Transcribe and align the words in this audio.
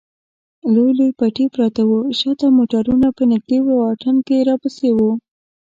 لوی 0.73 0.91
لوی 0.97 1.11
پټي 1.19 1.45
پراته 1.53 1.83
و، 1.85 1.91
شا 2.19 2.31
ته 2.39 2.47
موټرونه 2.57 3.07
په 3.17 3.23
نږدې 3.31 3.57
واټن 3.67 4.15
کې 4.27 4.37
راپسې 4.49 4.89
و. 4.95 4.99